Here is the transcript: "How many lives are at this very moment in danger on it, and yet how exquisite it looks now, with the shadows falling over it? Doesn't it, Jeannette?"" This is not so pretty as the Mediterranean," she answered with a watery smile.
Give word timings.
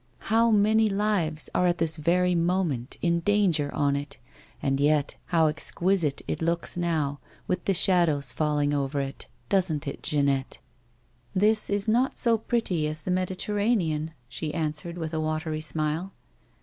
"How 0.33 0.49
many 0.49 0.89
lives 0.89 1.47
are 1.53 1.67
at 1.67 1.77
this 1.77 1.97
very 1.97 2.33
moment 2.33 2.97
in 3.03 3.19
danger 3.19 3.71
on 3.71 3.95
it, 3.95 4.17
and 4.59 4.79
yet 4.79 5.15
how 5.25 5.45
exquisite 5.45 6.23
it 6.27 6.41
looks 6.41 6.75
now, 6.75 7.19
with 7.45 7.65
the 7.65 7.75
shadows 7.75 8.33
falling 8.33 8.73
over 8.73 8.99
it? 8.99 9.27
Doesn't 9.47 9.87
it, 9.87 10.01
Jeannette?"" 10.01 10.57
This 11.43 11.69
is 11.69 11.87
not 11.87 12.17
so 12.17 12.39
pretty 12.39 12.87
as 12.87 13.03
the 13.03 13.11
Mediterranean," 13.11 14.13
she 14.27 14.55
answered 14.55 14.97
with 14.97 15.13
a 15.13 15.21
watery 15.21 15.61
smile. 15.61 16.13